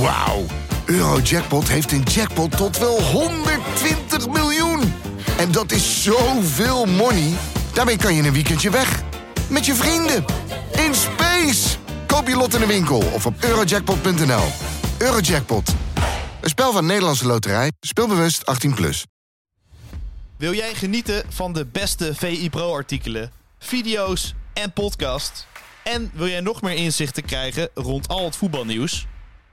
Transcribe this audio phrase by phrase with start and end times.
[0.00, 0.44] Wauw.
[0.84, 4.92] Eurojackpot heeft een jackpot tot wel 120 miljoen.
[5.38, 7.32] En dat is zoveel money.
[7.72, 9.02] Daarmee kan je een weekendje weg.
[9.48, 10.24] Met je vrienden.
[10.72, 11.76] In space.
[12.06, 14.44] Koop je lot in de winkel of op eurojackpot.nl.
[14.98, 15.74] Eurojackpot.
[16.40, 17.72] Een spel van Nederlandse Loterij.
[17.80, 18.74] Speelbewust 18+.
[18.74, 19.04] Plus.
[20.36, 25.46] Wil jij genieten van de beste VI Pro-artikelen, video's en podcasts?
[25.84, 29.07] En wil jij nog meer inzichten krijgen rond al het voetbalnieuws?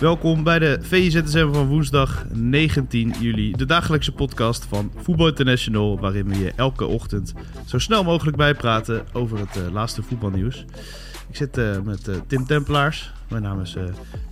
[0.00, 6.28] Welkom bij de VZSM van woensdag 19 juli, de dagelijkse podcast van Voetbal International, waarin
[6.28, 7.32] we je elke ochtend
[7.66, 10.64] zo snel mogelijk bijpraten over het eh, laatste voetbalnieuws.
[11.28, 13.82] Ik zit eh, met eh, Tim Tempelaars, mijn naam is uh,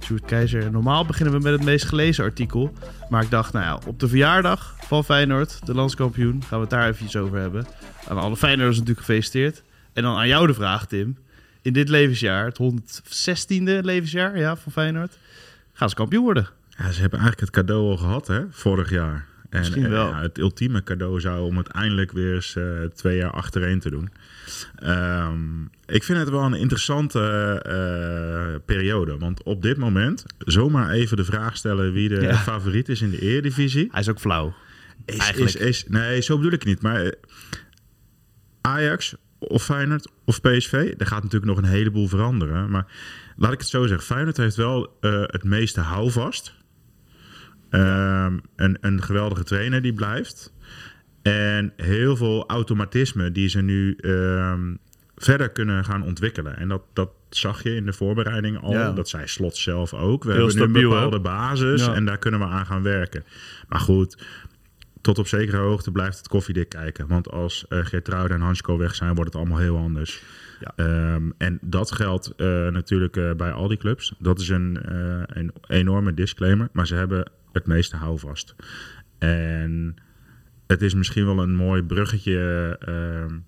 [0.04, 0.70] Sjoerd Keizer.
[0.70, 2.72] Normaal beginnen we met het meest gelezen artikel,
[3.08, 6.70] maar ik dacht, nou ja, op de verjaardag van Feyenoord, de landskampioen, gaan we het
[6.70, 7.66] daar even over hebben.
[8.08, 9.62] Aan alle Feyenoorders natuurlijk gefeliciteerd.
[9.92, 11.16] En dan aan jou de vraag, Tim.
[11.62, 15.16] In dit levensjaar, het 116e levensjaar ja, van Feyenoord
[15.76, 16.48] gaan ze kampioen worden.
[16.68, 19.26] Ja, ze hebben eigenlijk het cadeau al gehad, hè, vorig jaar.
[19.50, 20.08] En, Misschien wel.
[20.08, 23.90] Ja, het ultieme cadeau zou om het eindelijk weer eens uh, twee jaar achtereen te
[23.90, 24.10] doen.
[24.84, 27.20] Um, ik vind het wel een interessante
[27.66, 29.18] uh, periode.
[29.18, 32.36] Want op dit moment, zomaar even de vraag stellen wie de ja.
[32.36, 33.88] favoriet is in de Eredivisie.
[33.90, 34.54] Hij is ook flauw.
[35.04, 36.82] Is, is, is, nee, zo bedoel ik niet.
[36.82, 37.14] Maar
[38.60, 39.14] Ajax
[39.48, 42.70] of Feyenoord of PSV, daar gaat natuurlijk nog een heleboel veranderen.
[42.70, 42.86] Maar
[43.36, 44.06] laat ik het zo zeggen.
[44.06, 46.54] Feyenoord heeft wel uh, het meeste houvast.
[47.70, 50.52] Um, een, een geweldige trainer die blijft.
[51.22, 54.78] En heel veel automatisme die ze nu um,
[55.16, 56.56] verder kunnen gaan ontwikkelen.
[56.56, 58.72] En dat, dat zag je in de voorbereiding al.
[58.72, 58.92] Ja.
[58.92, 60.24] Dat zei Slot zelf ook.
[60.24, 61.94] We heel hebben een bepaalde basis ja.
[61.94, 63.24] en daar kunnen we aan gaan werken.
[63.68, 64.24] Maar goed,
[65.06, 67.06] tot op zekere hoogte blijft het koffiedik kijken.
[67.06, 70.22] Want als uh, Geertruiden en Hansko weg zijn, wordt het allemaal heel anders.
[70.60, 71.12] Ja.
[71.14, 74.14] Um, en dat geldt uh, natuurlijk uh, bij al die clubs.
[74.18, 74.78] Dat is een,
[75.38, 76.68] een enorme disclaimer.
[76.72, 78.54] Maar ze hebben het meeste houvast.
[79.18, 79.94] En
[80.66, 83.38] het is misschien wel een mooi bruggetje ehm,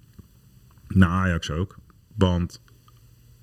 [0.89, 1.77] naar Ajax ook.
[2.15, 2.63] Want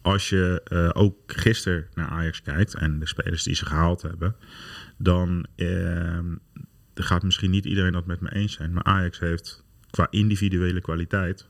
[0.02, 0.62] als je
[0.94, 4.36] ook gisteren naar Ajax kijkt en de spelers die ze gehaald hebben,
[4.98, 6.26] dan ehm,
[6.96, 8.74] er gaat misschien niet iedereen dat met me eens zijn.
[8.74, 11.48] Maar Ajax heeft qua individuele kwaliteit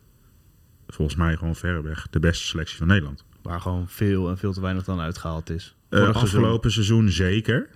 [0.88, 3.26] volgens mij gewoon verreweg de beste selectie van Nederland.
[3.42, 5.76] Waar gewoon veel en veel te weinig dan uitgehaald is.
[5.90, 7.10] Uh, afgelopen seizoen.
[7.10, 7.70] seizoen zeker.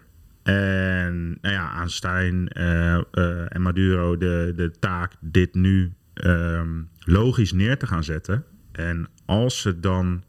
[0.43, 2.63] En nou ja, aan Stijn uh,
[3.11, 8.45] uh, en Maduro de, de taak dit nu um, logisch neer te gaan zetten.
[8.71, 10.23] En als ze dan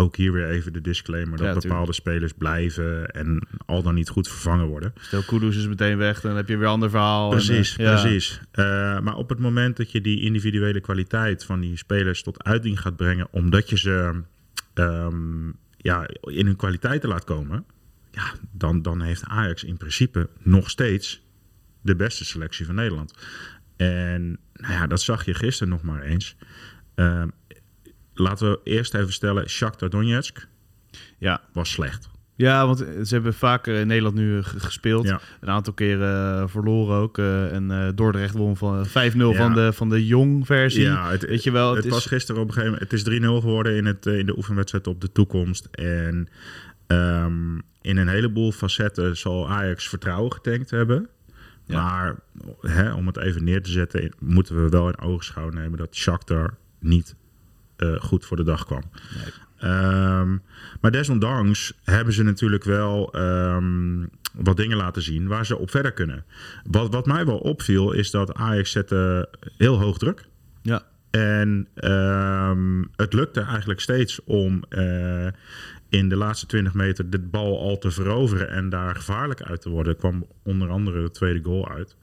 [0.00, 4.08] ook hier weer even de disclaimer dat ja, bepaalde spelers blijven en al dan niet
[4.08, 4.92] goed vervangen worden.
[5.00, 7.30] Stel Kudus is meteen weg, dan heb je weer een ander verhaal.
[7.30, 8.40] Precies, en, uh, precies.
[8.52, 8.94] Ja.
[8.96, 12.80] Uh, maar op het moment dat je die individuele kwaliteit van die spelers tot uiting
[12.80, 14.22] gaat brengen, omdat je ze
[14.74, 17.64] um, ja, in hun kwaliteiten laat komen,
[18.10, 21.22] ja, dan, dan heeft Ajax in principe nog steeds
[21.80, 23.14] de beste selectie van Nederland.
[23.76, 26.36] En nou ja, dat zag je gisteren nog maar eens.
[26.96, 27.24] Uh,
[28.14, 30.46] laten we eerst even stellen, Shakhtar Donetsk
[31.18, 31.40] ja.
[31.52, 32.08] was slecht.
[32.40, 35.06] Ja, want ze hebben vaker in Nederland nu gespeeld.
[35.06, 35.20] Ja.
[35.40, 37.18] Een aantal keren uh, verloren ook.
[37.18, 39.32] Uh, en uh, Dordrecht won van 5-0 ja.
[39.32, 40.82] van, de, van de jong versie.
[40.82, 41.92] Ja, het, Weet je wel, het, het is...
[41.92, 42.90] was gisteren op een gegeven moment...
[42.90, 45.68] Het is 3-0 geworden in, het, in de oefenwedstrijd op de toekomst.
[45.70, 46.28] En
[46.86, 51.08] um, in een heleboel facetten zal Ajax vertrouwen getankt hebben.
[51.64, 51.82] Ja.
[51.82, 52.16] Maar
[52.60, 54.12] hè, om het even neer te zetten...
[54.18, 57.14] moeten we wel in oogschouw nemen dat Shakhtar niet
[58.00, 58.82] goed voor de dag kwam.
[59.14, 59.32] Nee.
[59.62, 60.42] Um,
[60.80, 65.92] maar desondanks hebben ze natuurlijk wel um, wat dingen laten zien waar ze op verder
[65.92, 66.24] kunnen.
[66.64, 70.24] Wat, wat mij wel opviel is dat Ajax zette heel hoog druk.
[70.62, 70.82] Ja.
[71.10, 75.26] En um, het lukte eigenlijk steeds om uh,
[75.88, 79.68] in de laatste 20 meter de bal al te veroveren en daar gevaarlijk uit te
[79.68, 79.92] worden.
[79.92, 81.96] Er kwam onder andere de tweede goal uit.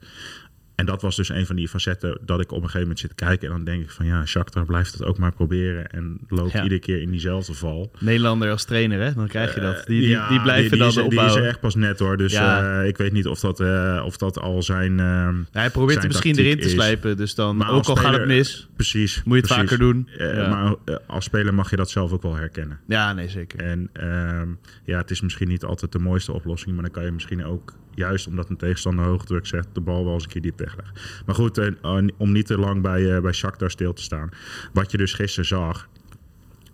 [0.78, 3.14] En dat was dus een van die facetten dat ik op een gegeven moment zit
[3.14, 3.48] kijken.
[3.48, 5.90] En dan denk ik van ja, Shakhtar blijft het ook maar proberen.
[5.90, 6.62] En loopt ja.
[6.62, 7.92] iedere keer in diezelfde val.
[7.98, 9.14] Nederlander als trainer, hè?
[9.14, 9.86] Dan krijg je dat.
[9.86, 11.98] Die, die, ja, die blijven die, die dan is, Die is er echt pas net
[11.98, 12.16] hoor.
[12.16, 12.80] Dus ja.
[12.80, 16.08] uh, ik weet niet of dat, uh, of dat al zijn uh, Hij probeert er
[16.08, 17.16] misschien erin te slijpen.
[17.16, 19.70] Dus dan, maar ook al speler, gaat het mis, precies, moet je het precies.
[19.70, 20.08] vaker doen.
[20.50, 20.74] Maar
[21.06, 22.80] als speler mag je dat zelf ook wel herkennen.
[22.86, 23.58] Ja, nee, zeker.
[23.58, 24.48] En ehm,
[24.84, 26.74] ja, het is misschien niet altijd de mooiste oplossing.
[26.74, 30.14] Maar dan kan je misschien ook juist omdat een tegenstander hoogdruk zet, de bal wel
[30.14, 30.94] eens een keer diep wegleggen.
[31.26, 34.30] Maar goed, uh, om niet te lang bij, uh, bij Shakhtar stil te staan.
[34.72, 35.88] Wat je dus gisteren zag,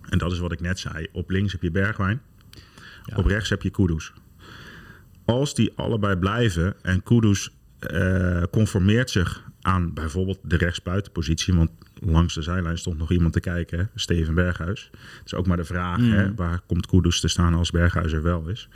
[0.09, 1.07] En dat is wat ik net zei.
[1.13, 2.21] Op links heb je Bergwijn.
[3.05, 3.17] Ja.
[3.17, 4.13] Op rechts heb je Kudus.
[5.25, 12.35] Als die allebei blijven en Kudus eh, conformeert zich aan bijvoorbeeld de rechtsbuitenpositie, want langs
[12.35, 14.91] de zijlijn stond nog iemand te kijken, hè, Steven Berghuis.
[14.93, 18.23] Het is ook maar de vraag, hè, waar komt Kudus te staan als Berghuis er
[18.23, 18.69] wel is.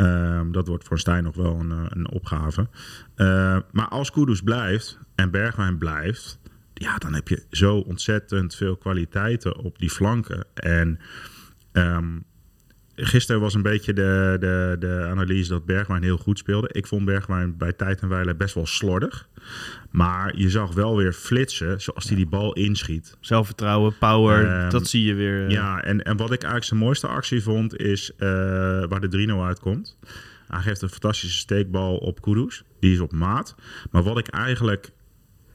[0.00, 2.68] Ehm, dat wordt voor Stijn nog wel een, eh, een opgave.
[3.14, 6.38] Eh, maar als Kudus blijft en Bergwijn blijft,
[6.74, 10.44] ja, dan heb je zo ontzettend veel kwaliteiten op die flanken.
[10.54, 10.98] En
[11.72, 12.18] ehm,
[13.06, 16.68] gisteren was een beetje de, de, de analyse dat Bergwijn heel goed speelde.
[16.72, 19.28] Ik vond Bergwijn bij tijd en wijle best wel slordig.
[19.90, 23.16] Maar je zag wel weer flitsen zoals hij die bal inschiet.
[23.20, 25.44] Zelfvertrouwen, power, Ehm, dat zie je weer.
[25.44, 25.50] eh.
[25.50, 28.28] Ja, en, en wat ik eigenlijk zijn mooiste actie vond, is eh,
[28.88, 29.98] waar de 3-0 uitkomt.
[30.48, 32.62] Hij geeft een fantastische steekbal op Kudus.
[32.80, 33.54] Die is op maat.
[33.90, 34.90] Maar wat ik eigenlijk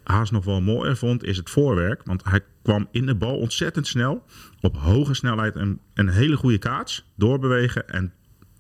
[0.06, 2.02] haast nog wel mooier vond, is het voorwerk.
[2.04, 4.26] Want hij kwam in de bal ontzettend snel.
[4.62, 7.12] Op hoge snelheid en een hele goede kaats.
[7.16, 7.90] Doorbewegen.
[7.90, 8.14] En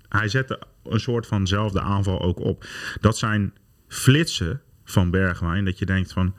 [0.09, 2.65] hij zette een soort vanzelfde aanval ook op.
[3.01, 3.53] Dat zijn
[3.88, 5.65] flitsen van Bergwijn.
[5.65, 6.36] Dat je denkt van...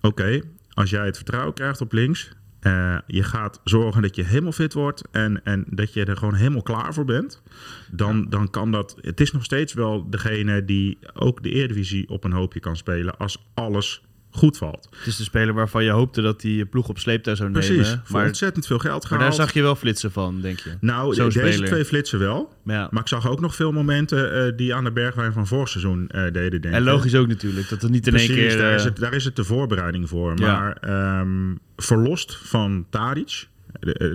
[0.00, 0.40] Oké,
[0.72, 2.30] als jij het vertrouwen krijgt op links...
[2.66, 5.02] eh, je gaat zorgen dat je helemaal fit wordt...
[5.10, 7.42] En, en dat je er gewoon helemaal klaar voor bent...
[7.90, 8.96] Dan, dan kan dat...
[9.00, 13.18] Het is nog steeds wel degene die ook de Eredivisie op een hoopje kan spelen...
[13.18, 14.02] als alles
[14.36, 14.88] goed valt.
[14.96, 17.66] Het is de speler waarvan je hoopte dat je ploeg op sleeptouw zou nemen.
[17.66, 19.36] Precies, voor Maar, ontzettend veel geld maar gehaald.
[19.36, 20.76] daar zag je wel flitsen van, denk je.
[20.80, 21.68] Nou, zo'n deze speler.
[21.68, 22.52] twee flitsen wel.
[22.64, 22.88] Ja.
[22.90, 26.08] Maar ik zag ook nog veel momenten eh, die aan de Bergwijn van vorig seizoen
[26.08, 26.72] eh, deden denken.
[26.72, 28.56] En logisch ook natuurlijk, dat het niet in Precies, één keer...
[28.58, 30.32] daar, eh, is het, daar is het de voorbereiding voor.
[30.36, 30.58] Ja.
[30.58, 33.55] Maar ehm, verlost van Tadic, eh,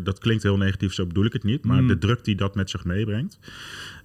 [0.04, 1.66] dat klinkt heel negatief, zo bedoel ik het niet.
[1.66, 1.88] Maar Mm.
[1.88, 3.40] de druk die dat met zich meebrengt,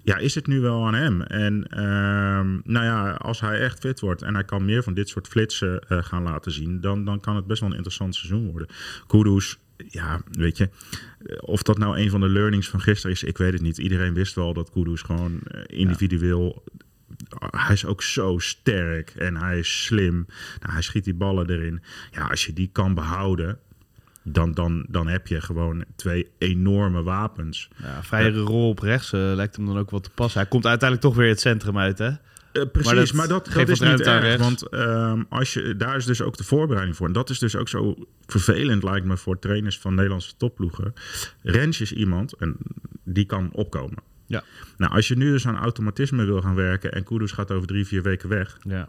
[0.03, 1.23] ja, is het nu wel aan hem.
[1.23, 5.09] En ehm, nou ja, als hij echt fit wordt en hij kan meer van dit
[5.09, 8.51] soort flitsen eh, gaan laten zien, dan, dan kan het best wel een interessant seizoen
[8.51, 8.69] worden.
[9.07, 10.69] Kudus, ja, weet je,
[11.27, 13.79] eh, of dat nou een van de learnings van gisteren is, ik weet het niet.
[13.79, 16.65] Iedereen wist wel dat Kudus gewoon eh, individueel
[17.51, 20.27] hij is ook zo sterk en hij is slim.
[20.61, 21.83] Nou, hij schiet die ballen erin.
[22.11, 23.59] Ja, als je die kan behouden,
[24.29, 27.69] dan, dan, dan heb je gewoon twee enorme wapens.
[27.77, 30.41] ja, vrijere rol op rechts eh, lijkt hem dan ook wel te passen.
[30.41, 32.07] Hij komt uiteindelijk toch weer het centrum uit, hè?
[32.07, 34.23] Eh, precies, Maar maar dat dat, geeft dat, is wat niet erg.
[34.23, 34.43] rechts.
[34.43, 37.07] Want ehm, als je, daar is dus ook de voorbereiding voor.
[37.07, 37.95] En dat is dus ook zo
[38.27, 40.93] vervelend, lijkt me, voor trainers van Nederlandse topploegen.
[41.43, 42.57] Rens is iemand en
[43.05, 43.99] die kan opkomen.
[44.27, 44.43] Ja.
[44.77, 47.87] Nou, als je nu dus aan automatisme wil gaan werken en Kudus gaat over drie,
[47.87, 48.59] vier weken weg.
[48.63, 48.89] ja.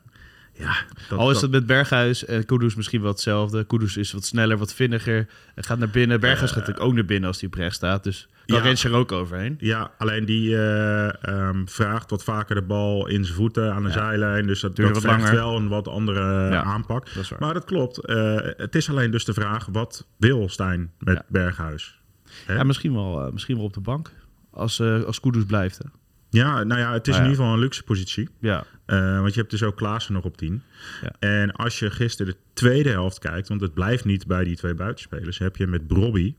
[0.58, 0.76] Ja,
[1.10, 3.64] dat, Al is dat- met Berghuis en Kudus misschien wel hetzelfde.
[3.64, 5.28] Kudus is wat sneller, wat vinniger.
[5.54, 6.20] Hij gaat naar binnen.
[6.20, 8.04] Berghuis gaat natuurlijk ook naar binnen als hij op rechts staat.
[8.04, 8.64] Dus kan Ja.
[8.64, 9.56] Rens er ook overheen.
[9.60, 13.88] Ja, alleen die eh, ehm, vraagt wat vaker de bal in zijn voeten aan de
[13.90, 13.94] Ja.
[13.94, 14.48] zijlijn.
[14.48, 15.32] Dus dat, langer.
[15.34, 16.64] wel een wat andere Ja.
[16.64, 17.14] aanpak.
[17.14, 17.40] Dat.
[17.40, 17.98] Maar dat klopt.
[18.06, 21.24] Eh, het is alleen dus de vraag, wat wil Stijn met.
[21.28, 22.00] Berghuis?
[22.46, 22.54] Hè?
[22.54, 24.12] Ja, misschien wel, eh, misschien wel op de bank.
[24.52, 25.90] Als, eh als Kudus blijft, hè?
[26.30, 27.26] Ja, nou ja, het is Ah, ja.
[27.26, 28.30] in ieder geval een luxe positie.
[28.40, 28.64] Ja.
[28.86, 30.64] Eh, want je hebt dus ook Klaassen nog op 10.
[31.02, 31.12] Ja.
[31.20, 34.74] En als je gisteren de tweede helft kijkt, want het blijft niet bij die twee
[34.74, 36.36] buitenspelers, heb je met Brobby.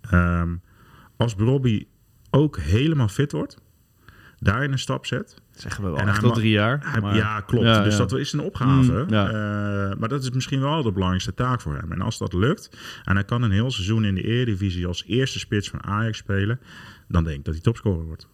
[0.00, 0.54] ehm,
[1.16, 1.86] als Brobby
[2.30, 3.58] ook helemaal fit wordt,
[4.38, 6.78] daarin een stap zet, Zeggen we wel En echt hij al ma- drie jaar.
[6.90, 7.64] Hij- maar- ja, klopt.
[7.64, 7.98] Ja, dus ja.
[7.98, 8.92] dat is een opgave.
[8.92, 9.26] Mm, ja.
[9.28, 11.92] Eh, maar dat is misschien wel de belangrijkste taak voor hem.
[11.92, 15.38] En als dat lukt, en hij kan een heel seizoen in de Eredivisie als eerste
[15.38, 16.60] spits van Ajax spelen,
[17.08, 18.28] dan denk ik dat hij topscorer wordt.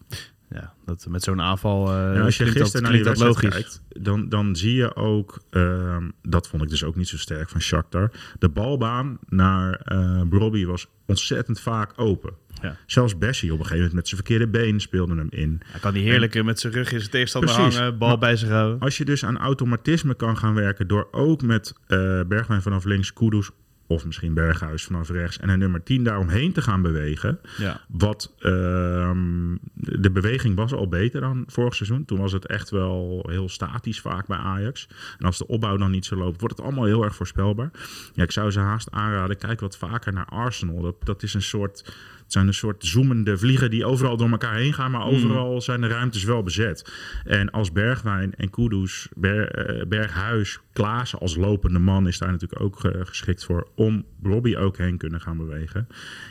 [0.49, 3.49] Ja, dat met zo'n aanval uh, als je gisteren naar die dat logisch.
[3.49, 7.49] kijkt, dan, dan zie je ook, ehm, dat vond ik dus ook niet zo sterk
[7.49, 12.33] van Shakhtar, de balbaan naar eh Brobby was ontzettend vaak open.
[12.61, 12.77] Ja.
[12.85, 15.61] Zelfs Bessie op een gegeven moment met zijn verkeerde been speelde hem in.
[15.65, 17.77] Hij kan die heerlijke met zijn rug in zijn tegenstander Precies.
[17.77, 18.79] hangen, bal bij zich houden.
[18.79, 23.13] Als je dus aan automatisme kan gaan werken door ook met eh Bergwijn vanaf links,
[23.13, 23.49] Kudus
[23.87, 27.39] of misschien Berghuis vanaf rechts en een nummer 10 daaromheen te gaan bewegen.
[27.57, 27.81] Ja.
[27.87, 29.55] Wat ehm,
[29.99, 32.05] de beweging was al beter dan vorig seizoen.
[32.05, 34.87] Toen was het echt wel heel statisch vaak bij Ajax.
[35.19, 37.71] En als de opbouw dan niet zo loopt, wordt het allemaal heel erg voorspelbaar.
[38.13, 40.81] Ja, ik zou ze haast aanraden, kijk wat vaker naar Arsenal.
[40.81, 41.77] Dat, dat is een soort,
[42.23, 45.81] het zijn een soort zoemende vliegen die overal door elkaar heen gaan, maar overal zijn
[45.81, 46.93] de ruimtes wel bezet.
[47.23, 52.61] En als Bergwijn en Kudus, Ber, eh, Berghuis, Klaassen als lopende man is daar natuurlijk
[52.61, 55.87] ook eh, geschikt voor om Robbie ook heen kunnen gaan bewegen.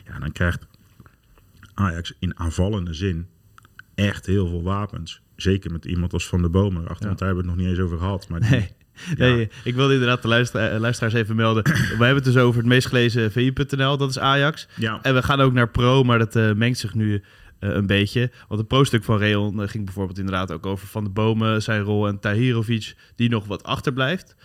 [0.06, 0.66] Ja, dan krijgt
[1.74, 3.26] Ajax in aanvallende zin
[3.96, 5.20] echt heel veel wapens.
[5.36, 7.06] Zeker met iemand als Van der Bomen erachter, Ja.
[7.06, 8.28] want daar hebben we het nog niet eens over gehad.
[8.28, 8.74] Maar die- Nee.
[9.16, 11.62] Nee, ik wilde inderdaad de luistera- eh, luisteraars even melden.
[11.64, 14.68] We hebben het dus over het meest gelezen VI.nl, dat is Ajax.
[14.76, 17.22] ja, En we gaan ook naar Pro, maar dat eh, mengt zich nu
[17.58, 18.30] eh, een beetje.
[18.48, 22.06] Want het pro-stuk van Reon ging bijvoorbeeld inderdaad ook over Van de Bomen, zijn rol
[22.06, 24.36] en Tahirovic, die nog wat achterblijft.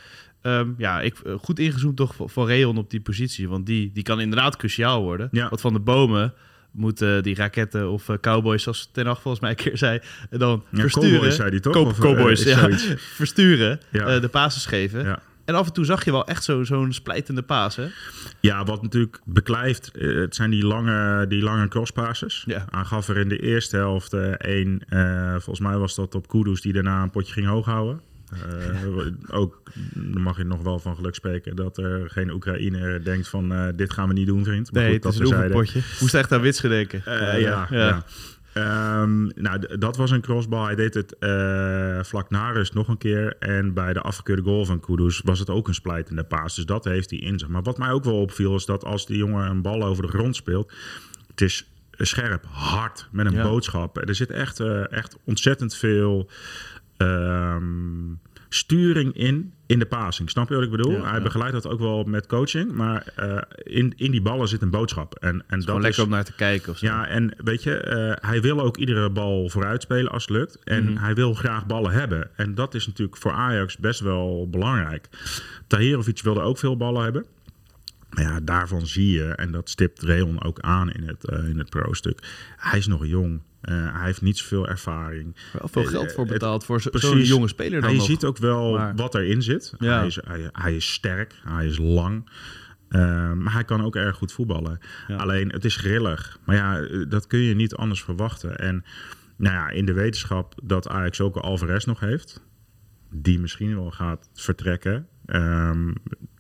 [0.41, 3.50] Ehm, ja, ik, goed ingezoomd toch voor, voor Reon op die positie.
[3.50, 5.27] Want die, die kan inderdaad cruciaal worden.
[5.31, 5.50] Ja.
[5.50, 6.34] Want van de bomen
[6.72, 10.00] moeten die raketten of eh, cowboys, zoals Ten Hag volgens mij een keer zei,
[10.30, 11.12] dan Ja, versturen.
[11.12, 11.74] cowboys zei die toch?
[11.74, 12.70] Co- Of, eh, cowboys, ja.
[13.22, 14.06] versturen, Ja.
[14.06, 15.04] eh, de pases geven.
[15.04, 15.20] Ja.
[15.46, 17.88] En af en toe zag je wel echt zo- zo'n splijtende paas, hè?
[18.40, 22.44] Ja, wat natuurlijk beklijft, eh, het zijn die lange, die lange crosspasses.
[22.48, 22.66] Ja.
[22.70, 26.28] Hij gaf er in de eerste helft eh, één, eh, volgens mij was dat op
[26.28, 28.01] Kudus, die daarna een potje ging hoog houden.
[28.31, 29.05] Eh,
[29.39, 29.61] ook,
[29.93, 33.67] daar mag je nog wel van geluk spreken, dat er geen Oekraïner denkt van eh,
[33.75, 34.71] dit gaan we niet doen, vriend.
[34.71, 35.81] Maar Nee, goed, het is dat een oefenpotje.
[36.00, 37.05] Moest echt aan Wits denken.
[37.05, 38.03] Eh, ja, ja.
[38.53, 40.65] Ehm, nou, dat was een crossbal.
[40.65, 41.15] Hij deed het
[42.07, 43.35] vlak na rust nog een keer.
[43.39, 46.55] En bij de afgekeurde goal van Kudus was het ook een splijtende paas.
[46.55, 47.47] Dus dat heeft hij in zich.
[47.47, 50.09] Maar wat mij ook wel opviel is dat als die jongen een bal over de
[50.09, 50.73] grond speelt...
[51.29, 53.43] het is scherp, hard, met een Ja.
[53.43, 54.07] boodschap.
[54.07, 54.59] Er zit echt,
[54.89, 56.29] echt ontzettend veel
[57.05, 58.13] ehm,
[58.50, 60.29] sturing in, in de passing.
[60.29, 60.91] Snap je wat ik bedoel?
[60.91, 61.22] Ja, hij ja.
[61.24, 62.72] begeleidt dat ook wel met coaching.
[62.72, 65.15] Maar eh, in, in die ballen zit een boodschap.
[65.15, 66.86] En, en dat Gewoon is, lekker om naar te kijken of zo.
[66.86, 70.60] ja, en weet je, eh, hij wil ook iedere bal vooruit spelen als het lukt.
[70.63, 71.03] En Mhm.
[71.03, 72.29] hij wil graag ballen hebben.
[72.36, 75.10] En dat is natuurlijk voor Ajax best wel belangrijk.
[75.67, 77.25] Tahirovic wilde ook veel ballen hebben.
[78.15, 81.58] Maar ja, daarvan zie je, en dat stipt Reon ook aan in het, eh, in
[81.58, 82.20] het pro-stuk.
[82.58, 83.41] Hij is nog jong.
[83.62, 85.36] Eh, hij heeft niet zoveel ervaring.
[85.60, 88.06] Wel veel geld Eh, voor het- betaald voor zo- zo'n jonge speler dan Hij nog.
[88.08, 89.74] ziet ook wel Maar- wat erin zit.
[89.77, 89.98] Ja.
[89.98, 92.30] Hij, is, hij, hij is sterk, hij is lang.
[92.89, 94.80] Eh, maar hij kan ook erg goed voetballen.
[95.08, 95.15] Ja.
[95.15, 96.39] Alleen het is grillig.
[96.46, 98.58] Maar ja, dat kun je niet anders verwachten.
[98.58, 98.84] En
[99.38, 102.44] nou ja, in de wetenschap dat Ajax ook Alvarez nog heeft,
[103.13, 105.08] die misschien wel gaat vertrekken.
[105.25, 105.91] ehm,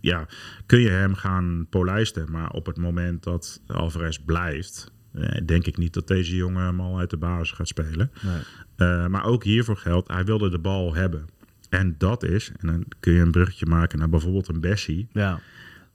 [0.01, 0.25] ja,
[0.65, 2.31] kun je hem gaan polijsten.
[2.31, 6.79] Maar op het moment dat Alvarez blijft, eh, denk ik niet dat deze jongen hem
[6.79, 8.11] al uit de basis gaat spelen.
[8.21, 8.39] Nee.
[8.75, 11.25] Eh, maar ook hiervoor geldt, hij wilde de bal hebben.
[11.69, 15.39] En dat is, en dan kun je een bruggetje maken naar bijvoorbeeld een Bessie, Ja.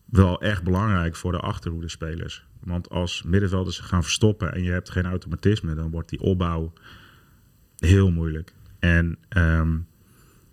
[0.05, 2.45] wel echt belangrijk voor de achterhoede spelers.
[2.61, 6.73] Want als middenvelders gaan verstoppen en je hebt geen automatisme, dan wordt die opbouw
[7.79, 8.55] heel moeilijk.
[8.79, 9.77] En ehm,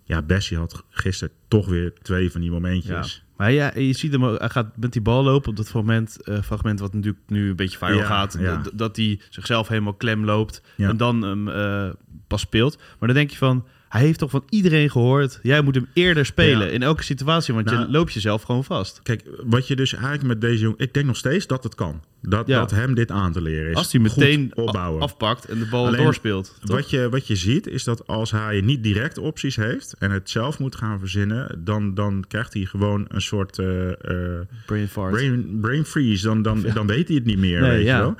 [0.04, 2.56] ja, Bessie had gisteren toch weer twee van die Ja.
[2.56, 3.23] momentjes.
[3.36, 6.42] Maar ja, je ziet hem, hij gaat met die bal lopen op dat fragment, eh,
[6.42, 8.36] fragment wat natuurlijk nu een beetje viral Ja, gaat.
[8.40, 8.62] ja.
[8.74, 11.88] Dat hij zichzelf helemaal klem loopt en dan hem eh,
[12.26, 12.76] pas speelt.
[12.98, 16.26] Maar dan denk je van, hij heeft toch van iedereen gehoord, jij moet hem eerder
[16.26, 16.72] spelen Ja.
[16.72, 19.00] in elke situatie, want je Nou, loopt jezelf gewoon vast.
[19.02, 20.78] Kijk, wat je dus eigenlijk met deze jongen...
[20.78, 22.02] Ik denk nog steeds dat het kan.
[22.22, 22.58] Dat, Ja.
[22.60, 23.76] dat hem dit aan te leren is.
[23.76, 25.02] Als hij meteen opbouwen.
[25.02, 26.56] afpakt en de bal Alleen, doorspeelt.
[26.60, 26.76] toch?
[26.76, 30.30] Wat je, wat je ziet is dat als hij niet direct opties heeft en het
[30.30, 35.12] zelf moet gaan verzinnen, dan, dan krijgt hij gewoon een soort eh, eh, Brain fart.
[35.12, 36.24] brain, brain freeze.
[36.26, 38.14] Dan, dan, dan weet hij het niet meer, Nee, weet je wel.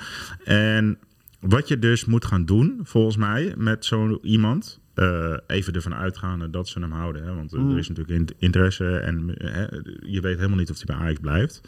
[0.44, 0.98] En
[1.40, 6.50] wat je dus moet gaan doen, volgens mij, met zo iemand, eh, even ervan uitgaande
[6.50, 7.24] dat ze hem houden.
[7.24, 7.34] Hè?
[7.34, 7.78] Want er Mm.
[7.78, 9.26] is natuurlijk in- interesse en
[10.00, 11.60] je weet helemaal niet of hij bij Ajax blijft.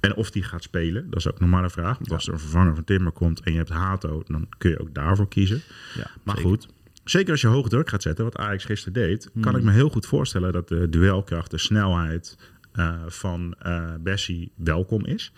[0.00, 1.98] En of hij gaat spelen, dat is ook nog maar een vraag.
[1.98, 4.78] Want als er een vervanger van Timmer komt en je hebt Hato, dan kun je
[4.80, 5.60] ook daarvoor kiezen.
[5.94, 6.50] Ja, Maar zeker.
[6.50, 6.68] goed,
[7.04, 9.56] zeker als je hoog druk gaat zetten, wat Ajax gisteren deed, kan Hmm.
[9.56, 12.38] ik me heel goed voorstellen dat de duelkracht, de snelheid
[12.76, 15.32] eh, van eh Bessie welkom is.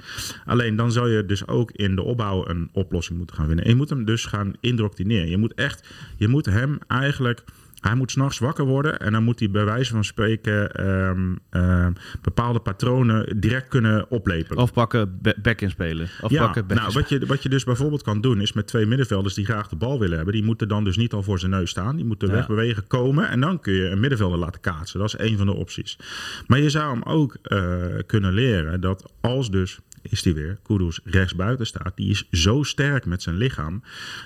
[0.44, 3.64] Alleen dan zou je dus ook in de opbouw een oplossing moeten gaan vinden.
[3.64, 5.28] En je moet hem dus gaan indoctrineren.
[5.28, 7.44] Je moet echt, je moet hem eigenlijk.
[7.88, 11.92] Hij moet s'nachts wakker worden en dan moet hij bij wijze van spreken ehm, ehm,
[12.22, 14.58] bepaalde patronen direct kunnen oplepelen.
[14.62, 16.08] Afpakken, ba- back in spelen.
[16.20, 19.34] Afpakken, back nou, wat je, wat je dus bijvoorbeeld kan doen, is met twee middenvelders
[19.34, 21.70] die graag de bal willen hebben, die moeten dan dus niet al voor zijn neus
[21.70, 21.96] staan.
[21.96, 22.34] Die moeten Ja.
[22.34, 24.98] wegbewegen, komen en dan kun je een middenvelder laten kaatsen.
[25.00, 25.98] Dat is een van de opties.
[26.46, 31.00] Maar je zou hem ook eh, kunnen leren dat als dus, is die weer, Kudus
[31.04, 33.82] rechts buiten staat, die is zo sterk met zijn lichaam,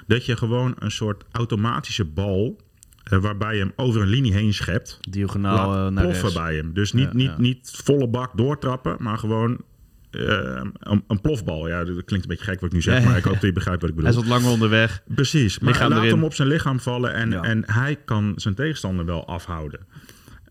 [0.07, 2.61] dat je gewoon een soort automatische bal,
[3.05, 6.35] eh, waarbij je hem over een linie heen schept, Diagonaal eh, naar ploffen rechts.
[6.35, 6.75] bij hem.
[6.75, 7.35] Dus niet, Ja, niet, ja.
[7.39, 9.61] niet volle bak doortrappen, maar gewoon
[10.11, 11.69] eh, een, een plofbal.
[11.69, 13.53] Ja, dat klinkt een beetje gek wat ik nu zeg, maar ik hoop dat je
[13.53, 14.23] begrijpt wat ik Hij bedoel.
[14.23, 15.03] is wat langer onderweg.
[15.15, 16.11] Precies, maar Lichaam laat erin.
[16.15, 17.43] hem op zijn lichaam vallen en, Ja.
[17.43, 19.81] en hij kan zijn tegenstander wel afhouden.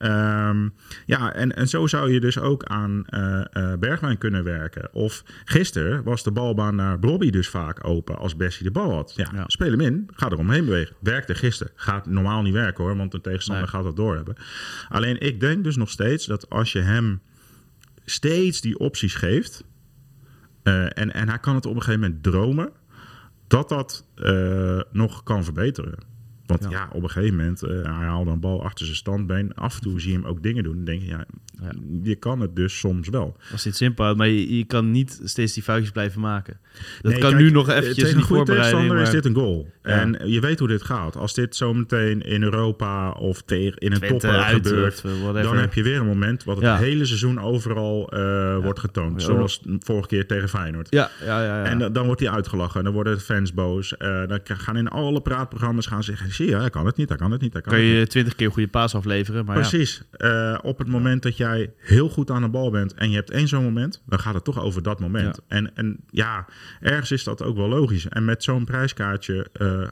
[0.01, 0.69] Ehm,
[1.05, 4.93] ja, en, en zo zou je dus ook aan eh, eh, Bergwijn kunnen werken.
[4.93, 9.13] Of gisteren was de balbaan naar Bobby dus vaak open als Bessie de bal had.
[9.15, 9.43] Ja, Ja.
[9.47, 10.95] speel hem in, ga er omheen bewegen.
[10.99, 11.73] Werkte gisteren.
[11.75, 13.73] Gaat normaal niet werken hoor, want de tegenstander Nee.
[13.73, 14.35] gaat dat doorhebben.
[14.89, 17.21] Alleen ik denk dus nog steeds dat als je hem
[18.05, 19.63] steeds die opties geeft...
[20.63, 22.69] eh, en, en hij kan het op een gegeven moment dromen...
[23.47, 24.05] dat dat
[24.91, 26.09] nog kan verbeteren.
[26.59, 26.79] Want Ja.
[26.79, 29.55] ja, op een gegeven moment, eh, hij haalde een bal achter zijn standbeen.
[29.55, 30.75] Af en toe zie je hem ook dingen doen.
[30.75, 31.25] Dan denk je, ja,
[31.61, 31.71] Ja.
[32.03, 33.37] je kan het dus soms wel.
[33.51, 36.57] Als dit simpel maar je, je kan niet steeds die foutjes blijven maken.
[37.01, 39.25] Dat Nee, kan kijk, nu nog eh, eventjes Tegen een goede tegenstander is maar- dit
[39.25, 39.69] een goal.
[39.83, 39.89] Ja.
[39.89, 41.15] En je weet hoe dit gaat.
[41.15, 44.93] Als dit zometeen in Europa of tegen, in een topper gebeurt...
[44.93, 45.43] of whatever.
[45.43, 49.21] Dan heb je weer een moment wat het hele seizoen overal eh, wordt getoond.
[49.21, 50.87] Zoals vorige keer tegen Feyenoord.
[50.89, 51.57] Ja, ja, ja.
[51.59, 51.63] ja.
[51.63, 52.77] En dan, dan wordt hij uitgelachen.
[52.77, 53.97] En dan worden de fans boos.
[53.97, 56.31] Eh, dan gaan in alle praatprogramma's gaan zeggen...
[56.41, 58.35] zie je, hij kan het niet, hij kan het niet, hij kan, kan je twintig
[58.35, 59.45] keer een goede paas afleveren.
[59.45, 59.67] Maar ja.
[59.67, 60.03] Precies.
[60.11, 62.93] Eh, op het moment dat jij heel goed aan de bal bent...
[62.93, 64.01] en je hebt één zo'n moment...
[64.05, 65.35] dan gaat het toch over dat moment.
[65.35, 65.55] Ja.
[65.57, 66.45] En, en ja,
[66.79, 68.07] ergens is dat ook wel logisch.
[68.07, 69.47] En met zo'n prijskaartje...
[69.53, 69.87] eh,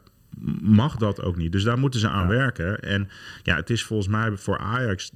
[0.61, 1.51] mag dat ook niet.
[1.51, 2.79] Dus daar moeten ze aan werken.
[2.79, 3.09] En
[3.43, 5.11] ja, het is volgens mij voor Ajax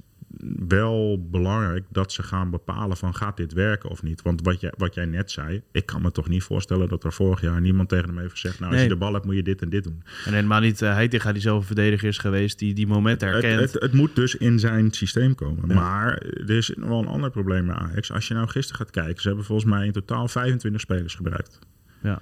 [0.66, 4.22] wel belangrijk dat ze gaan bepalen van gaat dit werken of niet.
[4.22, 7.12] Want wat jij, wat jij net zei, ik kan me toch niet voorstellen dat er
[7.12, 8.88] vorig jaar niemand tegen hem heeft gezegd, nou als Nee.
[8.88, 10.02] je de bal hebt moet je dit en dit doen.
[10.24, 13.42] En helemaal niet uh, Heitinga die zelf een verdediger is geweest die die momenten Het,
[13.42, 13.72] herkent.
[13.72, 15.68] het, het moet dus in zijn systeem komen.
[15.68, 15.74] Ja.
[15.74, 18.12] Maar er is nog wel een ander probleem bij Ajax.
[18.12, 21.58] Als je nou gisteren gaat kijken, ze hebben volgens mij in totaal 25 spelers gebruikt.
[22.02, 22.20] Ja.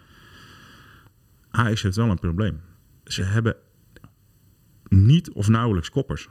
[1.50, 2.61] Ajax heeft wel een probleem.
[3.04, 3.57] Ze hebben
[4.88, 6.28] niet of nauwelijks koppers.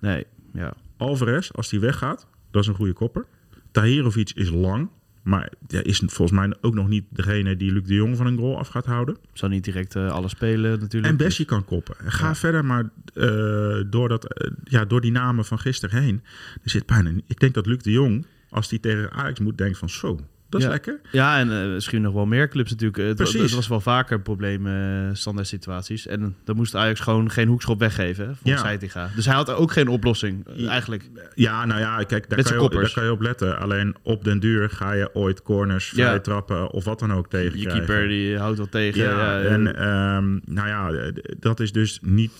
[0.00, 0.74] Nee, ja.
[0.96, 3.26] Alvarez, als die weggaat, dat is een goede kopper.
[3.70, 4.88] Tahirovic is lang,
[5.22, 8.38] maar ja, is volgens mij ook nog niet degene die Luc de Jong van een
[8.38, 9.16] goal af gaat houden.
[9.32, 11.12] Zal niet direct uh, alles spelen natuurlijk.
[11.12, 11.94] En Bessie kan koppen.
[11.98, 12.34] Ga Ja.
[12.34, 16.22] verder, maar uh, door, dat, uh, ja, door die namen van gisteren heen,
[16.62, 17.10] er zit bijna.
[17.26, 20.20] Ik denk dat Luc de Jong, als die tegen Ajax moet, denkt van zo,
[20.54, 20.72] dat is Ja.
[20.72, 21.00] lekker.
[21.12, 22.96] Ja, en uh, misschien nog wel meer clubs natuurlijk.
[23.08, 23.40] Het, Precies.
[23.40, 26.06] het was wel vaker een probleem, uh, standaard situaties.
[26.06, 28.66] En dan moest Ajax gewoon geen hoekschop weggeven, volgens Ja.
[28.66, 29.08] Heitinga.
[29.16, 30.68] Dus hij had ook geen oplossing, uh, Ja.
[30.68, 31.10] eigenlijk.
[31.34, 33.58] Ja, nou ja, kijk, daar kan, je op, daar kan je op letten.
[33.58, 36.04] Alleen op den duur ga je ooit corners, Ja.
[36.06, 39.02] vrije trappen of wat dan ook tegen Je keeper die houdt wel tegen.
[39.02, 42.32] Ja, en ehm, nou ja, dat is dus niet.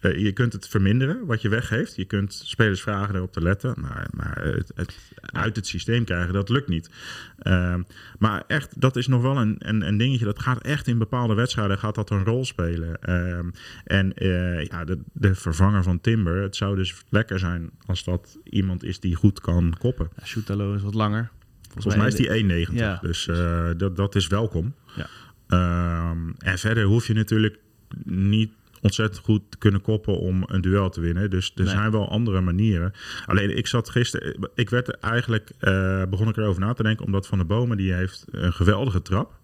[0.00, 1.96] Eh, je kunt het verminderen wat je weggeeft.
[1.96, 3.74] Je kunt spelers vragen erop te letten.
[3.80, 6.90] Maar, maar het, het uit het systeem krijgen, dat lukt niet.
[7.38, 7.82] Ehm,
[8.18, 10.24] maar echt, dat is nog wel een, een, een dingetje.
[10.24, 13.02] Dat gaat echt in bepaalde wedstrijden gaat dat een rol spelen.
[13.02, 13.50] Ehm,
[13.84, 16.42] en eh, ja, de, de vervanger van Timber.
[16.42, 20.08] Het zou dus lekker zijn als dat iemand is die goed kan koppen.
[20.16, 21.30] ja, Shootalo is wat langer.
[21.72, 22.74] Volgens mij is die 1,90.
[22.74, 22.98] Ja.
[23.02, 24.74] Dus eh, dat, dat is welkom.
[24.96, 25.06] Ja.
[25.48, 27.58] Ehm, en verder hoef je natuurlijk
[28.04, 31.30] niet ontzettend goed kunnen koppen om een duel te winnen.
[31.30, 31.72] Dus er Nee.
[31.72, 32.92] zijn wel andere manieren.
[33.26, 37.04] Alleen ik zat gisteren, ik werd er eigenlijk, eh, begon ik erover na te denken,
[37.04, 39.36] omdat Van de Bomen die heeft een geweldige trap.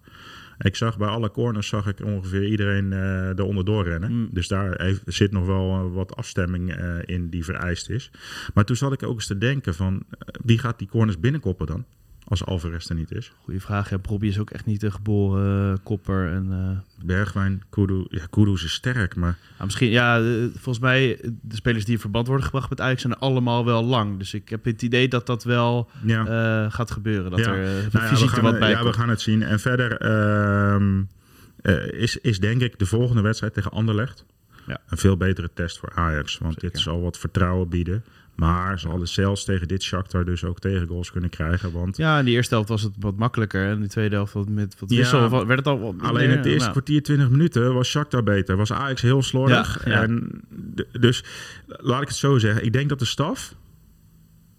[0.57, 4.11] Ik zag bij alle corners zag ik ongeveer iedereen eh eronder doorrennen.
[4.11, 4.27] Mm.
[4.31, 8.11] Dus daar heeft, zit nog wel eh, wat afstemming in die vereist is.
[8.53, 10.03] Maar toen zat ik ook eens te denken van
[10.45, 11.85] wie gaat die corners binnenkoppen dan?
[12.27, 13.31] Als Alvarez er niet is.
[13.43, 13.89] Goeie vraag.
[13.89, 16.31] Ja, is ook echt niet een geboren eh, kopper.
[16.31, 18.05] En, eh, Bergwijn, Kudu.
[18.09, 22.27] Ja, Kudus is sterk, maar misschien, ja, eh, volgens mij, de spelers die in verband
[22.27, 24.17] worden gebracht met Ajax zijn allemaal wel lang.
[24.17, 26.69] Dus ik heb het idee dat dat wel ja.
[26.69, 27.31] gaat gebeuren.
[27.31, 27.53] Dat Ja.
[27.53, 29.43] er Nou fysiek we gaan, wat bij ja, we gaan het zien.
[29.43, 31.01] En verder ehm,
[31.65, 34.25] eh, is, is denk ik de volgende wedstrijd tegen Anderlecht
[34.67, 34.77] Ja.
[34.89, 36.37] een veel betere test voor Ajax.
[36.37, 36.69] Want Zeker.
[36.71, 38.03] dit zal wat vertrouwen bieden.
[38.35, 41.71] Maar ze hadden zelfs tegen dit Shakhtar dus ook tegengoals kunnen krijgen.
[41.71, 43.65] Want Ja, in de eerste helft was het wat makkelijker.
[43.65, 46.37] En in de tweede helft wat met wat wissel werd het al wat alleen meer,
[46.37, 48.57] het eerste nou, kwartier, 20 minuten was Shakhtar beter.
[48.57, 49.85] Was Ajax heel slordig.
[49.85, 50.01] Ja, ja.
[50.01, 50.41] En
[50.99, 51.23] dus
[51.65, 52.65] laat ik het zo zeggen.
[52.65, 53.55] Ik denk dat de staf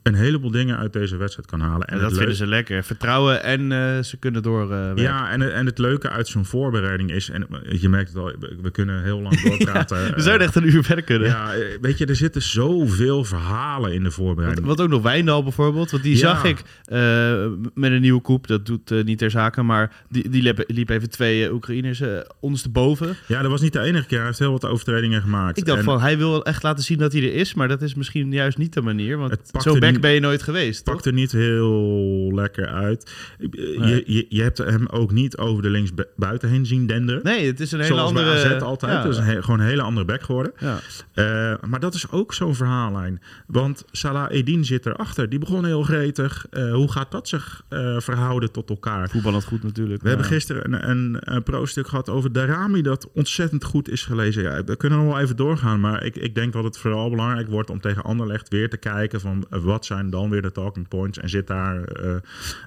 [0.07, 1.87] een heleboel dingen uit deze wedstrijd kan halen.
[1.87, 2.85] En En dat vinden leuk- ze lekker.
[2.85, 5.03] Vertrouwen en eh, ze kunnen doorwerken.
[5.03, 7.47] Ja, en, en het leuke uit zo'n voorbereiding is, en
[7.81, 10.14] je merkt het al, we kunnen heel lang doorpraten.
[10.14, 11.29] We zouden echt een uur verder kunnen.
[11.29, 14.66] Ja, eh, weet je, er zitten zoveel verhalen in de voorbereiding.
[14.66, 15.90] wat ook nog Wijndal bijvoorbeeld.
[15.90, 16.19] Want die Ja.
[16.19, 18.47] zag ik eh, met een nieuwe koep.
[18.47, 19.62] Dat doet niet ter zake.
[19.62, 22.09] Maar die, die liep, liep even twee Oekraïners eh,
[22.40, 23.16] ondersteboven.
[23.27, 24.16] Ja, dat was niet de enige keer.
[24.19, 25.59] Hij heeft heel wat overtredingen gemaakt.
[25.59, 27.55] Ik dacht En van, hij wil echt laten zien dat hij er is.
[27.55, 29.19] Maar dat is misschien juist niet de manier.
[29.19, 30.94] Want Het zo back ben je nooit geweest, toch?
[30.94, 33.11] pakt er niet heel lekker uit.
[33.38, 33.94] Eh, Nee.
[33.94, 37.20] Je, je, je hebt hem ook niet over de links buiten heen zien denderen.
[37.24, 38.54] Nee, het is een hele Zoals andere...
[38.54, 38.92] AZ altijd.
[38.92, 40.52] Ja, is een he- gewoon een hele andere back geworden.
[40.59, 40.78] ja.
[41.14, 43.20] Eh, maar dat is ook zo'n verhaallijn.
[43.46, 45.28] Want Salah Edin zit erachter.
[45.28, 46.46] Die begon heel gretig.
[46.50, 47.62] Eh, hoe gaat dat zich
[47.98, 49.09] verhouden tot elkaar?
[49.09, 50.02] Voetbal het goed natuurlijk.
[50.02, 54.42] We hebben gisteren een, een, een pro-stuk gehad over Darami dat ontzettend goed is gelezen.
[54.42, 57.48] Ja, we kunnen nog wel even doorgaan, maar ik, ik denk dat het vooral belangrijk
[57.48, 61.18] wordt om tegen Anderlecht weer te kijken van wat zijn dan weer de talking points
[61.18, 62.16] en zit daar eh,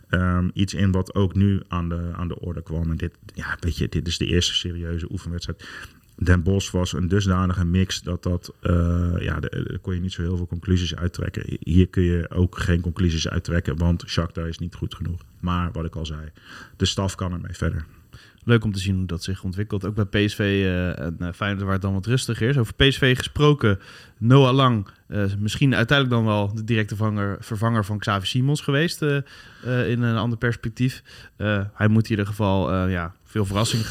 [0.09, 2.91] ehm, iets in wat ook nu aan de, aan de orde kwam.
[2.91, 5.67] En dit, ja, weet je, dit is de eerste serieuze oefenwedstrijd.
[6.15, 9.39] Den Bosch was een dusdanige mix dat dat, eh, ja,
[9.81, 11.57] kon je niet zo heel veel conclusies uittrekken.
[11.59, 15.21] Hier kun je ook geen conclusies uittrekken, want Shakhtar is niet goed genoeg.
[15.39, 16.31] Maar wat ik al zei,
[16.77, 17.85] de staf kan ermee verder.
[18.49, 19.85] Leuk om te zien hoe dat zich ontwikkelt.
[19.85, 22.57] Ook bij PSV eh, en uh, Feyenoord waar het dan wat rustiger is.
[22.57, 23.79] Over PSV gesproken,
[24.17, 29.01] Noah Lang, uh, misschien uiteindelijk dan wel de directe vervanger, vervanger van Xavi Simons geweest
[29.01, 31.03] uh, in een ander perspectief.
[31.73, 33.83] hij moet in ieder geval ja, veel verrassing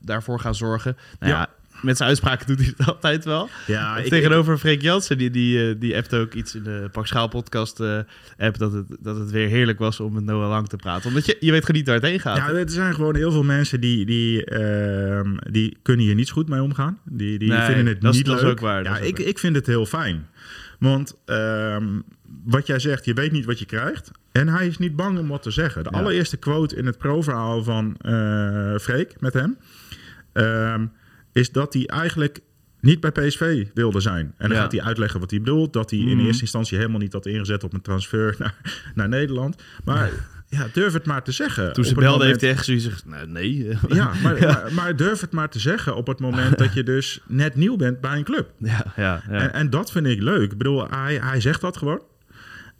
[0.00, 0.96] daarvoor gaan zorgen.
[1.18, 1.48] Nou ja, ja
[1.82, 3.48] met zijn uitspraken doet hij het altijd wel.
[3.66, 7.28] Ja, ik, tegenover Freek Jansen, die, die, eh, die ook iets in de Pak Schaal
[7.28, 7.98] podcast uh,
[8.38, 11.08] app, dat het, dat het weer heerlijk was om met Noah Lang te praten.
[11.08, 12.36] Omdat je, je weet gewoon niet waar het heen gaat.
[12.36, 16.34] Ja, er zijn gewoon heel veel mensen die, die, uh, die kunnen hier niet zo
[16.34, 16.98] goed mee omgaan.
[17.04, 18.42] Die, die vinden het niet leuk.
[18.42, 18.82] ook waar.
[18.82, 20.26] Ja, ik, ik vind het heel fijn.
[20.78, 21.76] Want uh,
[22.44, 24.10] wat jij zegt, je weet niet wat je krijgt.
[24.32, 25.84] En hij is niet bang om wat te zeggen.
[25.84, 29.56] De allereerste quote in het pro-verhaal van uh, Freek met hem...
[30.32, 30.86] Ehm,
[31.34, 32.40] is dat hij eigenlijk
[32.80, 34.34] niet bij PSV wilde zijn.
[34.36, 35.72] En dan gaat hij uitleggen wat hij bedoelt.
[35.72, 36.26] Dat hij in mhm.
[36.26, 38.54] eerste instantie helemaal niet had ingezet op een transfer naar,
[38.94, 39.62] naar Nederland.
[39.84, 40.10] Maar
[40.48, 41.72] ja, durf het maar te zeggen.
[41.72, 43.68] Toen ze belde heeft hij echt zoiets gezegd, nou, nee.
[43.88, 47.20] Ja, maar, maar, maar, durf het maar te zeggen op het moment dat je dus
[47.26, 48.50] net nieuw bent bij een club.
[48.58, 49.38] Ja, ja, ja.
[49.38, 50.52] En, en dat vind ik leuk.
[50.52, 52.02] Ik bedoel, hij, hij zegt dat gewoon.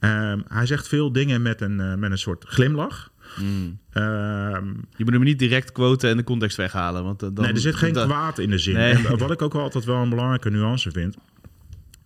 [0.00, 3.10] Um, hij zegt veel dingen met een, uh, met een soort glimlach.
[3.40, 3.78] Mm.
[4.96, 7.04] je moet hem niet direct quoten en de context weghalen.
[7.04, 8.76] Want dan, nee, er zit geen kwaad in de zin.
[8.76, 11.16] En wat ik ook altijd wel een belangrijke nuance vind.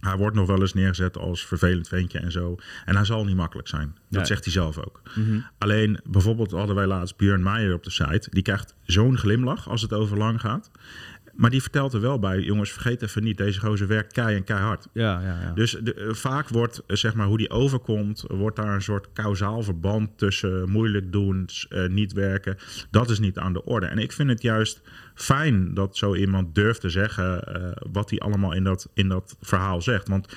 [0.00, 2.56] Hij wordt nog wel eens neergezet als vervelend ventje en zo.
[2.84, 3.96] En hij zal niet makkelijk zijn.
[4.10, 5.02] Dat zegt hij zelf ook.
[5.14, 5.40] Mhm.
[5.58, 8.28] Alleen, bijvoorbeeld hadden wij laatst Björn Meijer op de site.
[8.30, 10.70] Die krijgt zo'n glimlach als het over lang gaat.
[11.38, 14.44] Maar die vertelt er wel bij, jongens, vergeet even niet, deze gozer werkt kei en
[14.44, 14.88] keihard.
[14.92, 15.52] Ja, ja, ja.
[15.52, 19.12] Dus de, eh, vaak wordt, eh, zeg maar, hoe die overkomt, wordt daar een soort
[19.12, 22.56] kausaal verband tussen moeilijk doen, uh, niet werken.
[22.90, 23.86] Dat is niet aan de orde.
[23.86, 24.80] En ik vind het juist
[25.14, 29.36] fijn dat zo iemand durft te zeggen uh, wat hij allemaal in dat, in dat
[29.40, 30.08] verhaal zegt.
[30.08, 30.36] Want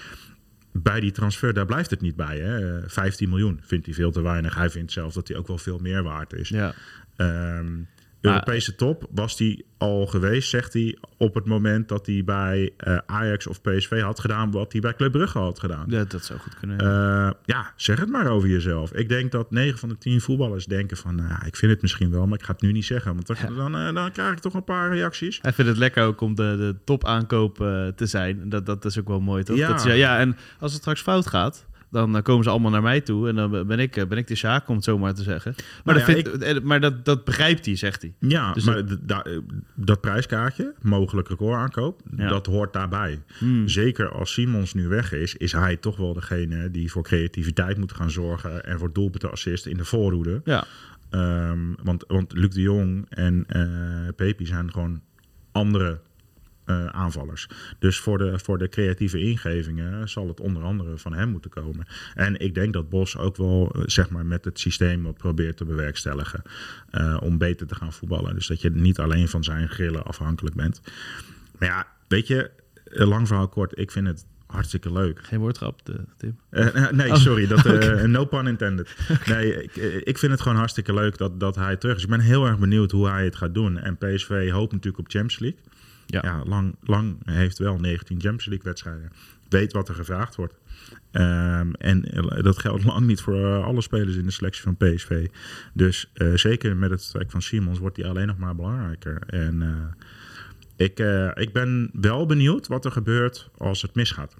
[0.71, 2.39] bij die transfer, daar blijft het niet bij.
[2.39, 2.89] Hè?
[2.89, 4.55] 15 miljoen vindt hij veel te weinig.
[4.55, 6.49] Hij vindt zelf dat hij ook wel veel meer waard is.
[6.49, 6.73] Ja.
[7.17, 7.87] Um,
[8.21, 12.97] Europese top was hij al geweest, zegt hij, op het moment dat hij bij uh,
[13.05, 15.85] Ajax of PSV had gedaan wat hij bij Club Brugge had gedaan.
[15.87, 16.83] Ja, dat zou goed kunnen.
[16.83, 18.93] Uh, ja, zeg het maar over jezelf.
[18.93, 22.11] Ik denk dat 9 van de 10 voetballers denken van, nou, ik vind het misschien
[22.11, 24.39] wel, maar ik ga het nu niet zeggen, want dan, dan, uh, dan, krijg ik
[24.39, 25.39] toch een paar reacties.
[25.41, 27.55] Hij vindt het lekker ook om de, de topaankoop
[27.95, 28.49] te zijn.
[28.49, 29.57] Dat, dat is ook wel mooi, toch?
[29.57, 29.67] Ja.
[29.67, 32.81] Dat is, ja, en als het straks fout gaat, dan eh, komen ze allemaal naar
[32.81, 35.13] mij toe en dan ben ik, eh, ben ik de Sjaak, om het zo maar
[35.13, 35.53] te zeggen.
[35.83, 38.13] Maar, nou dat, vindt, eh, maar dat, dat begrijpt hij, zegt hij.
[38.19, 39.29] Ja, dus maar dat,
[39.75, 42.27] dat prijskaartje, mogelijk recordaankoop, ja.
[42.27, 43.21] dat hoort daarbij.
[43.37, 43.67] Hmm.
[43.67, 47.93] Zeker als Simons nu weg is, is hij toch wel degene die voor creativiteit moet
[47.93, 50.41] gaan zorgen en voor doelpuntenassist in de voorhoede.
[50.43, 50.65] Ja.
[51.13, 55.01] Um, want, want Luc de Jong en uh, Pepi zijn gewoon
[55.51, 55.99] andere
[56.65, 57.47] uh, aanvallers.
[57.79, 61.87] Dus voor de, voor de creatieve ingevingen zal het onder andere van hem moeten komen.
[62.13, 65.57] En ik denk dat Bos ook wel uh, zeg maar met het systeem wat probeert
[65.57, 66.41] te bewerkstelligen
[66.91, 68.35] uh, om beter te gaan voetballen.
[68.35, 70.81] Dus dat je niet alleen van zijn grillen afhankelijk bent.
[71.57, 72.51] Maar ja, weet je,
[72.85, 75.19] lang verhaal kort, ik vind het hartstikke leuk.
[75.23, 75.81] Geen woordgrap,
[76.17, 76.37] Tim?
[76.51, 77.15] Uh, nee, oh.
[77.15, 77.47] sorry.
[77.47, 78.05] Dat, uh, okay.
[78.05, 78.95] No pun intended.
[79.25, 82.03] Nee, ik, ik vind het gewoon hartstikke leuk dat, dat hij terug is.
[82.03, 83.77] Ik ben heel erg benieuwd hoe hij het gaat doen.
[83.77, 85.59] En PSV hoopt natuurlijk op Champions League.
[86.11, 86.43] Ja.
[86.45, 89.11] lang, lang heeft wel 19 Champions League wedstrijden.
[89.49, 90.53] Weet wat er gevraagd wordt.
[91.11, 92.01] Um, en
[92.41, 95.27] dat geldt lang niet voor uh, alle spelers in de selectie van PSV.
[95.73, 99.21] Dus uh, zeker met het vertrek van Simons wordt die alleen nog maar belangrijker.
[99.25, 100.05] En uh,
[100.75, 100.99] ik,
[101.33, 104.35] ik ben wel benieuwd wat er gebeurt als het misgaat.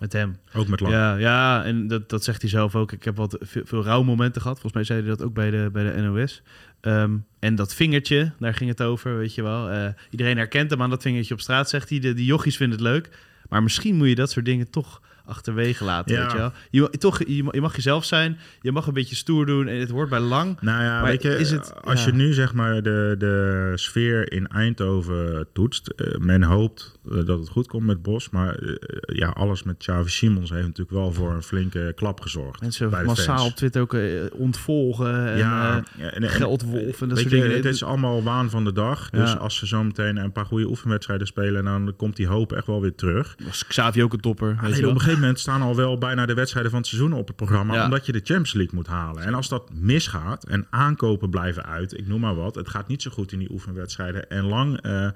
[0.00, 0.36] Met hem.
[0.54, 0.94] Ook met Lang.
[0.94, 2.92] Ja, ja en dat, dat zegt hij zelf ook.
[2.92, 4.60] Ik heb wat veel, veel rouwmomenten gehad.
[4.60, 6.42] Volgens mij zei hij dat ook bij de, bij de NOS.
[6.80, 9.72] Um, en dat vingertje, daar ging het over, weet je wel.
[9.72, 11.98] Uh, iedereen herkent hem aan dat vingertje op straat, zegt hij.
[11.98, 13.08] De, die jochies vinden het leuk.
[13.48, 16.14] Maar misschien moet je dat soort dingen toch achterwege laten.
[16.14, 16.22] Ja.
[16.22, 16.52] Weet je, wel?
[16.70, 20.10] Je, toch, je, mag jezelf zijn, je mag een beetje stoer doen en het wordt
[20.10, 20.60] bij lang.
[20.60, 24.46] Nou ja, weet je, is het, als je nu zeg maar de, de sfeer in
[24.46, 29.28] Eindhoven toetst, uh, men hoopt uh, dat het goed komt met Bos, maar uh, ja,
[29.28, 32.60] alles met Xavi Simons heeft natuurlijk wel voor een flinke klap gezorgd.
[32.60, 33.96] Mensen massaal op Twitter ook
[34.32, 37.56] ontvolgen en, ja, en, en geldwolf en dat soort je, dingen.
[37.56, 40.66] Het is allemaal waan van de dag, dus als ze zo meteen een paar goede
[40.66, 43.36] oefenwedstrijden spelen, dan komt die hoop echt wel weer terug.
[43.44, 44.58] Was Xavi ook een topper?
[44.62, 47.12] Weet je op een gegeven moment staan al wel bijna de wedstrijden van het seizoen
[47.12, 47.84] op het programma.
[47.84, 49.22] Omdat je de Champions League moet halen.
[49.22, 52.54] En als dat misgaat en aankopen blijven uit, ik noem maar wat.
[52.54, 54.30] Het gaat niet zo goed in die oefenwedstrijden.
[54.30, 55.08] En Lang uh,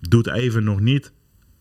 [0.00, 1.12] doet even nog niet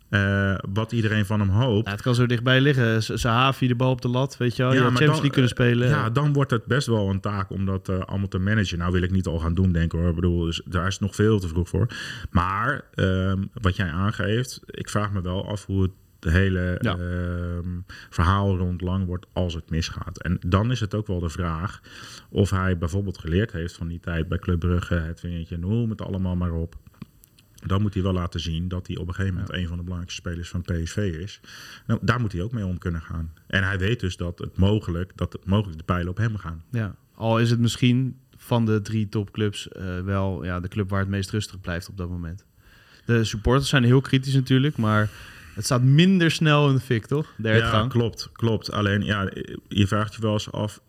[0.09, 1.85] uh, wat iedereen van hem hoopt.
[1.85, 3.03] Ja, het kan zo dichtbij liggen.
[3.03, 4.73] Sahavi de bal op de lat, weet je wel.
[4.73, 5.87] Ja, je Champions League kunnen spelen.
[5.87, 8.77] Ja, dan wordt het best wel een taak om dat uh, allemaal te managen.
[8.77, 10.09] Nou wil ik niet al gaan doen, denk ik hoor.
[10.09, 11.87] Ik bedoel, dus, daar is nog veel te vroeg voor.
[12.31, 15.91] Maar uh, wat jij aangeeft, ik vraag me wel af hoe het
[16.27, 16.97] het hele Ja.
[16.97, 17.69] ehm,
[18.09, 20.21] verhaal rond lang wordt als het misgaat.
[20.21, 21.81] En dan is het ook wel de vraag
[22.29, 26.01] of hij bijvoorbeeld geleerd heeft van die tijd bij Club Brugge, het vingertje, noem het
[26.01, 26.75] allemaal maar op.
[27.65, 29.83] Dan moet hij wel laten zien dat hij op een gegeven moment een van de
[29.83, 31.39] belangrijkste spelers van PSV is.
[31.87, 33.33] Nou, daar moet hij ook mee om kunnen gaan.
[33.47, 36.63] En hij weet dus dat het mogelijk, dat het mogelijk de pijlen op hem gaan.
[36.71, 36.95] Ja.
[37.15, 41.09] Al is het misschien van de drie topclubs eh, wel ja, de club waar het
[41.09, 42.45] meest rustig blijft op dat moment.
[43.05, 45.09] De supporters zijn heel kritisch natuurlijk, maar
[45.57, 47.33] het staat minder snel in de fik, toch?
[47.37, 48.71] De Ja, klopt, klopt.
[48.71, 49.29] Alleen ja,
[49.67, 50.81] je vraagt je wel eens af,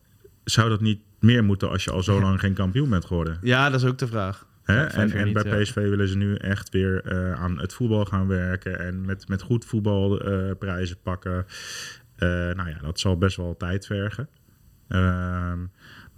[0.44, 3.38] zou dat niet meer moeten als je al zo lang geen kampioen bent geworden?
[3.42, 4.46] Ja, dat is ook de vraag.
[4.62, 4.84] Hè?
[4.84, 5.62] En niet, bij ja.
[5.62, 9.42] PSV willen ze nu echt weer eh, aan het voetbal gaan werken en met, met
[9.42, 11.46] goed voetbal eh, prijzen pakken.
[12.16, 14.28] Eh, nou ja, dat zal best wel tijd vergen.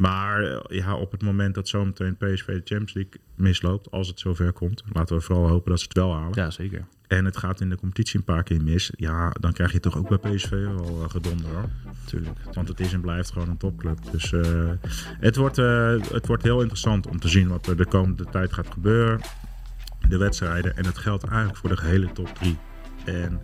[0.01, 4.21] Maar eh, ja, op het moment dat zometeen PSV de Champions League misloopt, als het
[4.21, 6.33] zover komt, laten we vooral hopen dat ze het wel halen.
[6.35, 6.87] Ja, zeker.
[7.07, 9.97] En het gaat in de competitie een paar keer mis, ja, dan krijg je toch
[9.97, 11.69] ook bij PSV wel uh, gedonder hoor.
[12.05, 12.39] Tuurlijk.
[12.53, 13.99] Want het is en blijft gewoon een topclub.
[14.13, 14.71] Dus eh,
[15.21, 18.53] het, wordt, eh, het wordt heel interessant om te zien wat er de komende tijd
[18.53, 19.21] gaat gebeuren.
[20.09, 20.77] De wedstrijden.
[20.77, 22.59] En het geldt eigenlijk voor de gehele top 3.
[23.05, 23.41] En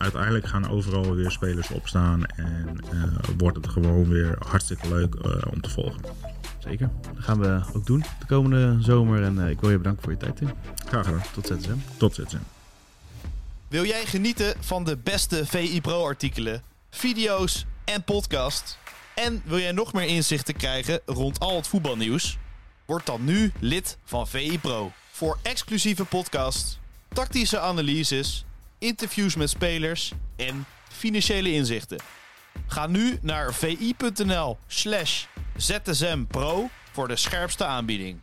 [0.00, 2.26] uiteindelijk gaan overal weer spelers opstaan.
[2.26, 6.00] En eh, wordt het gewoon weer hartstikke leuk eh, om te volgen.
[6.58, 6.90] Zeker.
[7.14, 9.22] Dat gaan we ook doen de komende zomer.
[9.22, 10.50] En eh, ik wil je bedanken voor je tijd, Tim.
[10.86, 11.22] Graag gedaan.
[11.32, 11.76] Tot ZSM.
[11.96, 12.34] Tot ziens.
[13.68, 18.78] Wil jij genieten van de beste VI Pro artikelen, video's en podcast?
[19.14, 22.38] En wil jij nog meer inzichten krijgen rond al het voetbalnieuws?
[22.84, 24.92] Word dan nu lid van VI Pro.
[25.10, 28.44] Voor exclusieve podcasts, tactische analyses,
[28.80, 31.98] interviews met spelers en financiële inzichten.
[32.66, 35.24] Ga nu naar vi.nl slash
[35.56, 38.18] zsmpro voor de scherpste aanbieding.